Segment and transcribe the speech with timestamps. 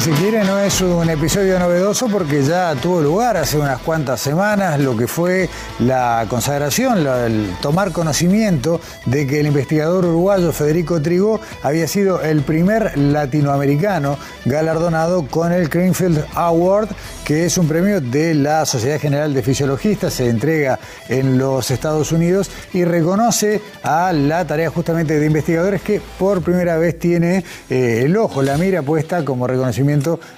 [0.00, 4.20] si se quiere, no es un episodio novedoso porque ya tuvo lugar hace unas cuantas
[4.20, 11.00] semanas lo que fue la consagración, el tomar conocimiento de que el investigador uruguayo Federico
[11.00, 16.88] Trigo había sido el primer latinoamericano galardonado con el Greenfield Award,
[17.24, 20.78] que es un premio de la Sociedad General de Fisiologistas, se entrega
[21.08, 26.76] en los Estados Unidos y reconoce a la tarea justamente de investigadores que por primera
[26.76, 29.85] vez tiene eh, el ojo, la mira puesta como reconocimiento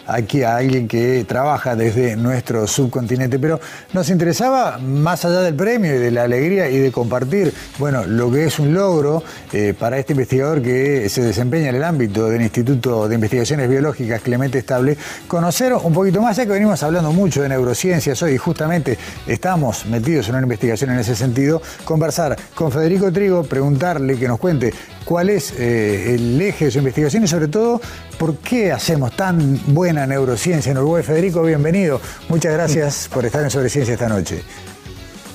[0.06, 3.38] aquí a alguien que trabaja desde nuestro subcontinente.
[3.38, 3.60] Pero
[3.92, 8.30] nos interesaba, más allá del premio y de la alegría y de compartir, bueno, lo
[8.30, 12.42] que es un logro eh, para este investigador que se desempeña en el ámbito del
[12.42, 14.96] Instituto de Investigaciones Biológicas Clemente Estable,
[15.26, 20.28] conocer un poquito más, ya que venimos hablando mucho de neurociencias hoy justamente estamos metidos
[20.28, 24.72] en una investigación en ese sentido, conversar con Federico Trigo, preguntarle que nos cuente
[25.08, 27.80] cuál es eh, el eje de su investigación y sobre todo
[28.18, 31.02] por qué hacemos tan buena neurociencia en Uruguay.
[31.02, 31.98] Federico, bienvenido.
[32.28, 34.42] Muchas gracias por estar en Sobre Ciencia esta noche.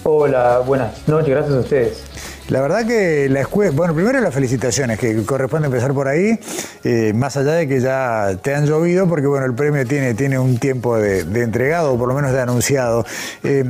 [0.03, 2.03] Hola, buenas noches, gracias a ustedes.
[2.49, 6.39] La verdad que la escuela, bueno, primero las felicitaciones, que corresponde empezar por ahí,
[6.83, 10.37] eh, más allá de que ya te han llovido, porque bueno, el premio tiene, tiene
[10.37, 13.05] un tiempo de, entregado, o por lo menos de anunciado.
[13.43, 13.63] Eh,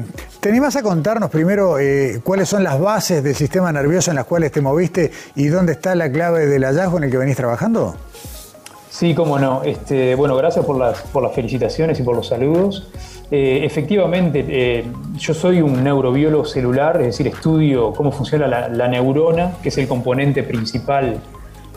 [0.43, 4.25] ¿Te animás a contarnos primero eh, cuáles son las bases del sistema nervioso en las
[4.25, 7.95] cuales te moviste y dónde está la clave del hallazgo en el que venís trabajando?
[8.89, 9.63] Sí, cómo no.
[9.63, 11.01] Este, bueno, gracias por las,
[11.33, 12.91] felicitaciones y por los saludos.
[13.31, 14.83] Eh, efectivamente, eh,
[15.15, 19.87] yo soy un neurobiólogo celular, es decir, estudio cómo funciona la, neurona, que es el
[19.87, 21.21] componente principal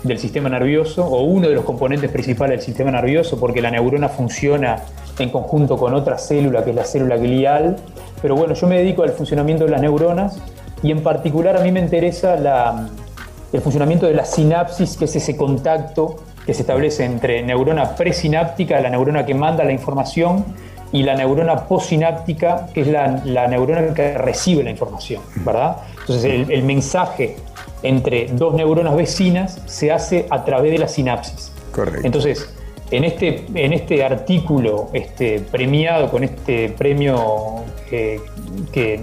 [0.03, 4.09] del sistema nervioso, o uno de los componentes principales del sistema nervioso, porque la neurona
[4.09, 4.83] funciona
[5.21, 7.77] en conjunto con otra célula, que es la célula glial.
[8.27, 10.43] Pero bueno, yo me dedico al funcionamiento de las neuronas
[10.83, 12.35] y en particular a mí me interesa
[13.53, 18.81] el funcionamiento de la sinapsis, que es ese contacto que se establece entre neurona presináptica,
[18.81, 20.45] la neurona que manda la información,
[20.91, 25.77] y la neurona postsináptica, que es la, neurona que recibe la información, ¿verdad?
[26.01, 27.37] Entonces el, mensaje
[27.85, 31.53] entre dos neuronas vecinas se hace a través de la sinapsis.
[31.71, 32.01] Correcto.
[32.05, 32.56] Entonces,
[32.91, 38.21] en este, en este artículo este, premiado con este premio que,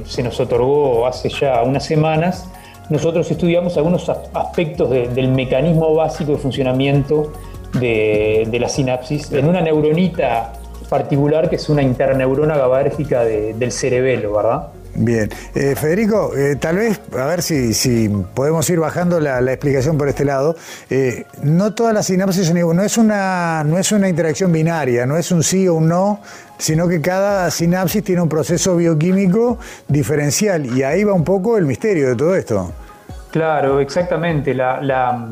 [0.05, 2.47] se nos otorgó hace ya unas semanas,
[2.89, 7.33] nosotros estudiamos algunos aspectos del mecanismo básico de funcionamiento
[7.79, 10.53] de, la sinapsis en una neuronita
[10.89, 14.67] particular que es una interneurona GABAérgica del cerebelo, ¿verdad?
[14.95, 15.29] Bien.
[15.55, 20.07] Eh, Federico, eh, tal vez, a ver si, si podemos ir bajando la, explicación por
[20.07, 20.55] este lado.
[20.89, 25.31] Eh, no todas las sinapsis no es, una, no es una interacción binaria, no es
[25.31, 26.21] un sí o un no,
[26.59, 31.65] sino que cada sinapsis tiene un proceso bioquímico diferencial y ahí va un poco el
[31.65, 32.71] misterio de todo esto.
[33.31, 34.53] Claro, exactamente.
[34.53, 35.27] La, la,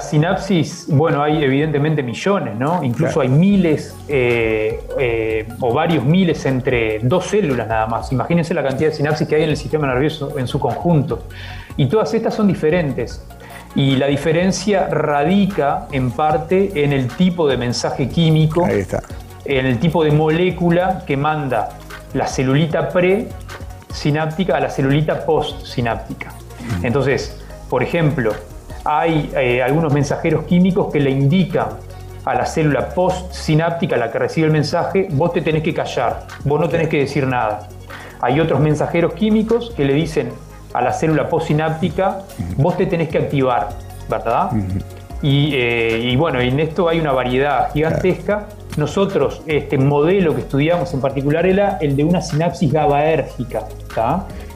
[0.00, 2.82] sinapsis, bueno, hay evidentemente millones, ¿no?
[2.82, 8.10] Incluso hay miles eh, eh, o varios miles entre dos células nada más.
[8.10, 11.24] Imagínense la cantidad de sinapsis que hay en el sistema nervioso en su conjunto.
[11.76, 13.26] Y todas estas son diferentes.
[13.74, 20.02] Y la diferencia radica en parte en el tipo de mensaje químico, en el tipo
[20.02, 21.70] de molécula que manda
[22.14, 26.32] la celulita pre-sináptica a la celulita post-sináptica.
[26.82, 28.32] Entonces, por ejemplo,
[28.84, 31.68] hay eh, algunos mensajeros químicos que le indican
[32.24, 36.60] a la célula postsináptica, la que recibe el mensaje, vos te tenés que callar, vos
[36.60, 37.68] no tenés que decir nada.
[38.20, 40.32] Hay otros mensajeros químicos que le dicen
[40.72, 42.20] a la célula postsináptica,
[42.56, 43.68] vos te tenés que activar,
[44.08, 44.50] ¿verdad?
[45.22, 48.46] Eh, y, bueno, en esto hay una variedad gigantesca.
[48.76, 53.64] Nosotros, este modelo que estudiamos en particular era el de una sinapsis GABAérgica.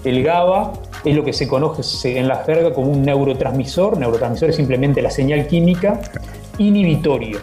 [0.04, 0.72] El GABA
[1.04, 3.98] es lo que se conoce en la jerga como un neurotransmisor.
[3.98, 6.00] Neurotransmisor es simplemente la señal química
[6.58, 7.38] inhibitorio,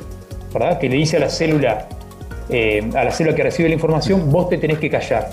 [0.53, 0.79] ¿verdad?
[0.79, 1.87] Que le dice a la célula,
[2.49, 5.29] eh, a la célula que recibe la información, vos te tenés que callar.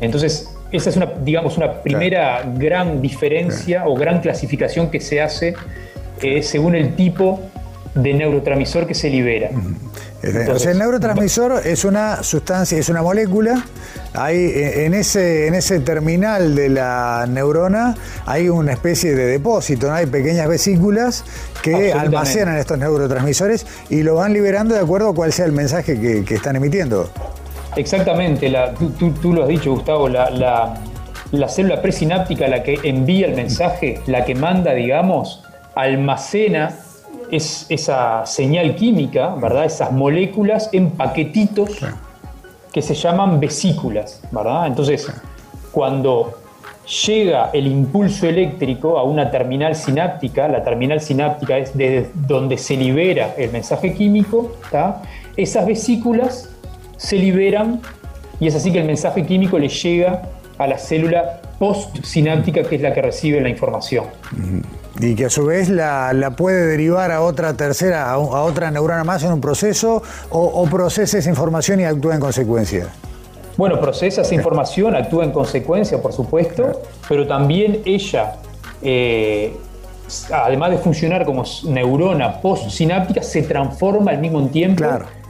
[0.00, 5.54] Entonces, esa es una, digamos, una primera gran diferencia o gran clasificación que se hace
[6.22, 7.40] eh, según el tipo
[7.94, 9.50] de neurotransmisor que se libera.
[10.52, 13.64] o sea, el neurotransmisor es una sustancia, es una molécula.
[14.14, 17.94] Hay, eh, en, ese, en ese terminal de la neurona
[18.26, 21.24] hay una especie de depósito, hay pequeñas vesículas
[21.62, 26.00] que almacenan estos neurotransmisores y lo van liberando de acuerdo a cuál sea el mensaje
[26.00, 27.08] que, están emitiendo.
[27.76, 28.52] Exactamente,
[29.22, 30.30] tú, lo has dicho, Gustavo, la,
[31.32, 36.74] la célula presináptica, la que envía el mensaje, la que manda, digamos, almacena
[37.30, 39.64] es, esa señal química, ¿verdad?
[39.64, 41.78] Esas moléculas en paquetitos
[42.72, 44.66] que se llaman vesículas, ¿verdad?
[44.66, 45.10] Entonces,
[45.72, 46.34] cuando
[47.06, 52.76] llega el impulso eléctrico a una terminal sináptica, la terminal sináptica es desde donde se
[52.76, 54.52] libera el mensaje químico,
[55.36, 56.50] esas vesículas
[56.96, 57.80] se liberan
[58.40, 60.22] y es así que el mensaje químico le llega
[60.58, 64.04] a la célula postsináptica que es la que recibe la información.
[65.00, 69.22] Y que a su vez la, puede derivar a otra tercera, a, otra neurona más
[69.22, 72.88] en un proceso o, procesa esa información y actúa en consecuencia.
[73.56, 78.36] Bueno, procesa esa información, actúa en consecuencia, por supuesto, pero también ella,
[78.82, 79.56] eh,
[80.32, 84.84] además de funcionar como neurona postsináptica, se transforma al mismo tiempo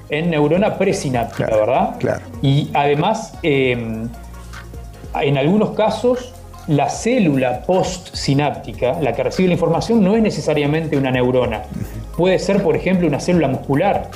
[0.08, 1.96] en neurona presináptica, ¿verdad?
[1.99, 2.20] Claro.
[2.43, 4.06] Y además, eh,
[5.14, 6.32] en algunos casos,
[6.70, 11.64] la célula postsináptica, la que recibe la información, no es necesariamente una neurona.
[12.17, 14.11] Puede ser, por ejemplo, una célula muscular,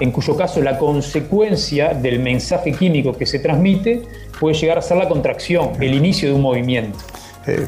[0.00, 4.02] en cuyo caso la consecuencia del mensaje químico que se transmite
[4.40, 6.98] puede llegar a ser la contracción, el inicio de un movimiento.
[7.46, 7.66] Eh,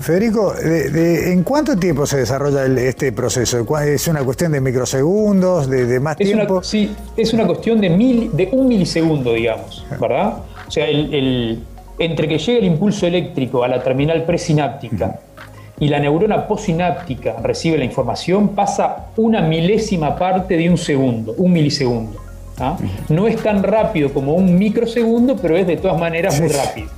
[0.00, 3.64] Federico, ¿en cuánto tiempo se desarrolla este proceso?
[3.80, 6.62] ¿Es una cuestión de microsegundos, de, más tiempo?
[6.64, 10.38] sí, es una cuestión de, mil, de un milisegundo, digamos, ¿verdad?
[10.66, 11.62] O sea, el
[11.98, 15.20] entre que llega el impulso eléctrico a la terminal presináptica
[15.78, 21.52] y la neurona postsináptica recibe la información, pasa una milésima parte de un segundo, un
[21.52, 22.20] milisegundo.
[22.58, 22.76] ¿ah?
[23.08, 26.88] No es tan rápido como un microsegundo, pero es de todas maneras muy rápido.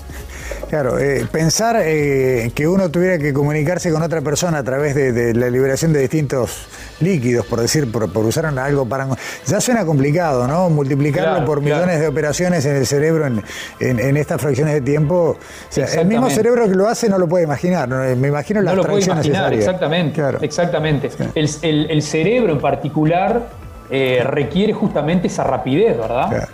[0.68, 5.32] Claro, eh, pensar eh, que uno tuviera que comunicarse con otra persona a través de,
[5.32, 6.66] la liberación de distintos
[7.00, 9.06] líquidos, por decir, por, usar algo para...
[9.46, 10.68] Ya suena complicado, ¿no?
[10.68, 15.36] Multiplicarlo por millones de operaciones en el cerebro en, estas fracciones de tiempo.
[15.76, 18.88] el mismo cerebro que lo hace no lo puede imaginar, me imagino las no lo
[18.88, 21.06] puede imaginar, Exactamente, exactamente.
[21.36, 23.48] El, cerebro en particular
[23.90, 26.48] eh, requiere justamente esa rapidez, ¿verdad?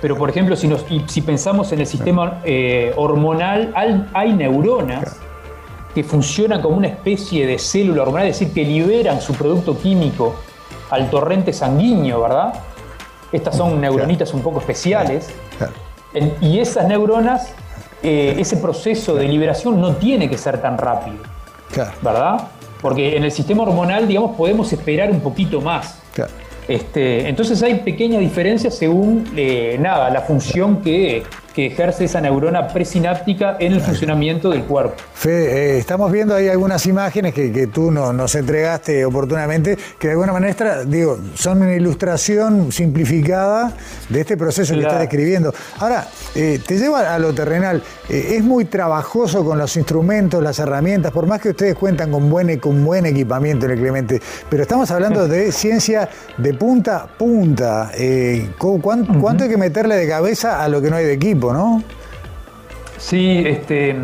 [0.00, 0.70] Pero, por ejemplo, si,
[1.06, 3.72] si pensamos en el sistema eh, hormonal,
[4.12, 5.16] hay, neuronas
[5.94, 10.36] que funcionan como una especie de célula hormonal, es decir, que liberan su producto químico
[10.90, 12.52] al torrente sanguíneo, ¿verdad?
[13.32, 15.30] Estas son neuronitas un poco especiales.
[16.40, 17.54] y esas neuronas,
[18.02, 21.16] eh, ese proceso de liberación no tiene que ser tan rápido,
[22.02, 22.48] ¿verdad?
[22.82, 26.02] Porque en el sistema hormonal, digamos, podemos esperar un poquito más.
[26.68, 31.22] Este, entonces hay pequeñas diferencias según eh, nada, la función que
[31.56, 34.96] que ejerce esa neurona presináptica en el funcionamiento del cuerpo.
[35.14, 40.12] Fede, eh, estamos viendo ahí algunas imágenes que, tú no, nos entregaste oportunamente, que de
[40.12, 43.72] alguna manera, digo, son una ilustración simplificada
[44.10, 45.54] de este proceso que estás describiendo.
[45.78, 47.82] Ahora, eh, te llevo a lo terrenal.
[48.10, 52.28] Eh, es muy trabajoso con los instrumentos, las herramientas, por más que ustedes cuentan con
[52.28, 54.20] buen, con buen equipamiento en el Clemente,
[54.50, 56.06] pero estamos hablando de ciencia
[56.36, 57.92] de punta a punta.
[58.58, 61.45] ¿cuánto hay que meterle de cabeza a lo que no hay de equipo?
[61.52, 61.82] ¿No?
[62.98, 63.94] Sí, este,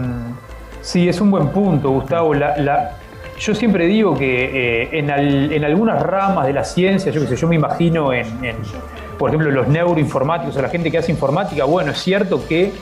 [0.81, 2.35] sí, es un buen punto, Gustavo.
[2.35, 7.56] yo siempre digo que eh, en, algunas ramas de la ciencia, yo sé, yo me
[7.56, 8.27] imagino en,
[9.19, 12.73] por ejemplo, los neuroinformáticos o la gente que hace informática, bueno, es cierto que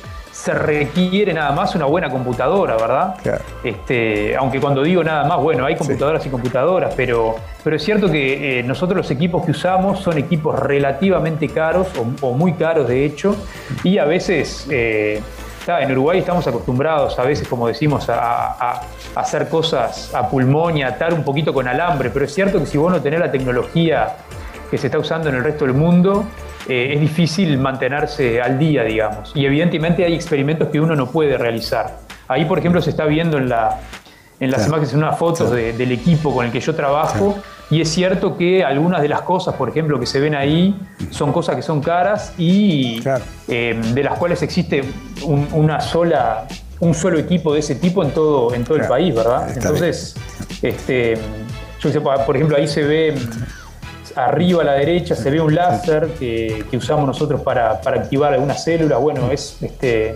[0.40, 3.14] se requiere nada más una buena computadora, ¿verdad?
[3.62, 8.10] Este, aunque cuando digo nada más, bueno, hay computadoras y computadoras, pero, pero es cierto
[8.10, 11.88] que eh, nosotros los equipos que usamos son equipos relativamente caros
[12.22, 13.36] o, muy caros de hecho,
[13.84, 14.66] y a veces...
[14.70, 15.20] Eh,
[15.66, 18.80] en Uruguay estamos acostumbrados a veces, como decimos, a,
[19.14, 22.66] hacer cosas a pulmón y a atar un poquito con alambre, pero es cierto que
[22.66, 24.16] si vos no tenés la tecnología
[24.68, 26.24] que se está usando en el resto del mundo,
[26.70, 29.32] eh, es difícil mantenerse al día, digamos.
[29.34, 31.96] Y evidentemente hay experimentos que uno no puede realizar.
[32.28, 33.80] Ahí, por ejemplo, se está viendo en, la,
[34.38, 37.36] en las imágenes unas fotos del equipo con el que yo trabajo.
[37.72, 40.76] Y es cierto que algunas de las cosas, por ejemplo, que se ven ahí,
[41.10, 43.02] son cosas que son caras y
[43.48, 44.84] eh, de las cuales existe
[45.24, 46.46] una sola,
[46.78, 49.50] un solo equipo de ese tipo en todo, en todo el país, ¿verdad?
[49.52, 50.14] Entonces,
[50.62, 51.18] este,
[51.80, 53.14] yo por ejemplo, ahí se ve
[54.26, 59.00] arriba a la derecha se ve un láser que, usamos nosotros para, activar algunas células.
[59.00, 60.14] Bueno, es este.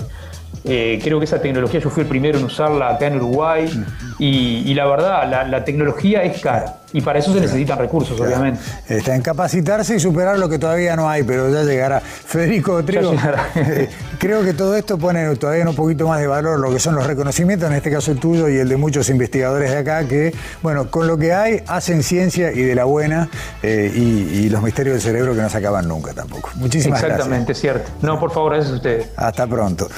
[0.65, 3.71] Eh, creo que esa tecnología yo fui el primero en usarla acá en Uruguay
[4.19, 6.77] y, la verdad, la, tecnología es cara.
[6.93, 8.61] Y para eso se necesitan recursos, obviamente.
[8.89, 12.01] Está en capacitarse y superar lo que todavía no hay, pero ya llegará.
[12.01, 13.13] Federico Trigo,
[13.57, 16.95] eh, creo que todo esto pone todavía un poquito más de valor lo que son
[16.95, 20.33] los reconocimientos, en este caso el tuyo y el de muchos investigadores de acá, que,
[20.63, 23.29] bueno, con lo que hay hacen ciencia y de la buena
[23.63, 26.51] eh, y, los misterios del cerebro que no se acaban nunca tampoco.
[26.55, 27.19] Muchísimas gracias.
[27.19, 27.91] Exactamente, cierto.
[28.03, 29.09] No, por favor, gracias a ustedes.
[29.17, 29.89] Hasta pronto.